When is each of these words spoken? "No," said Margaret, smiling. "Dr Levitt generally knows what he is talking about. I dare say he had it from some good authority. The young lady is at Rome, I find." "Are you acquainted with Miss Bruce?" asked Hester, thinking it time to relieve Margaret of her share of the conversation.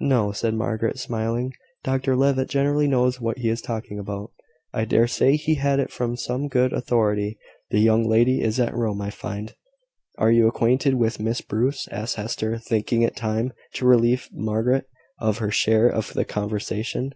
"No," 0.00 0.32
said 0.32 0.54
Margaret, 0.54 0.98
smiling. 0.98 1.52
"Dr 1.84 2.16
Levitt 2.16 2.48
generally 2.48 2.86
knows 2.88 3.20
what 3.20 3.36
he 3.40 3.50
is 3.50 3.60
talking 3.60 3.98
about. 3.98 4.30
I 4.72 4.86
dare 4.86 5.06
say 5.06 5.36
he 5.36 5.56
had 5.56 5.78
it 5.80 5.92
from 5.92 6.16
some 6.16 6.48
good 6.48 6.72
authority. 6.72 7.36
The 7.70 7.78
young 7.80 8.08
lady 8.08 8.40
is 8.40 8.58
at 8.58 8.72
Rome, 8.74 9.02
I 9.02 9.10
find." 9.10 9.54
"Are 10.16 10.30
you 10.30 10.48
acquainted 10.48 10.94
with 10.94 11.20
Miss 11.20 11.42
Bruce?" 11.42 11.88
asked 11.92 12.14
Hester, 12.16 12.56
thinking 12.56 13.02
it 13.02 13.16
time 13.16 13.52
to 13.74 13.84
relieve 13.84 14.30
Margaret 14.32 14.86
of 15.20 15.36
her 15.44 15.50
share 15.50 15.90
of 15.90 16.14
the 16.14 16.24
conversation. 16.24 17.12